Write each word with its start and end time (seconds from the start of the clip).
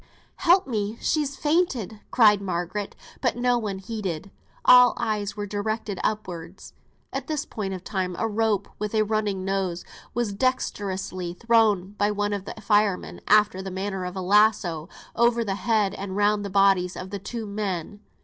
"Help 0.37 0.65
me! 0.65 0.97
she's 0.99 1.35
fainted," 1.35 1.99
cried 2.09 2.41
Margaret. 2.41 2.95
But 3.21 3.37
no 3.37 3.59
one 3.59 3.77
heeded. 3.77 4.31
All 4.65 4.95
eyes 4.97 5.37
were 5.37 5.45
directed 5.45 5.99
upwards. 6.03 6.73
At 7.13 7.27
this 7.27 7.45
point 7.45 7.75
of 7.75 7.83
time 7.83 8.15
a 8.17 8.27
rope, 8.27 8.67
with 8.79 8.95
a 8.95 9.03
running 9.03 9.45
noose, 9.45 9.83
was 10.15 10.33
dexterously 10.33 11.35
thrown 11.35 11.91
by 11.99 12.09
one 12.09 12.33
of 12.33 12.45
the 12.45 12.55
firemen, 12.61 13.21
after 13.27 13.61
the 13.61 13.69
manner 13.69 14.03
of 14.03 14.15
a 14.15 14.21
lasso, 14.21 14.89
over 15.15 15.43
the 15.45 15.53
head 15.53 15.93
and 15.93 16.17
round 16.17 16.43
the 16.43 16.49
bodies 16.49 16.97
of 16.97 17.11
the 17.11 17.19
two 17.19 17.45
men. 17.45 17.99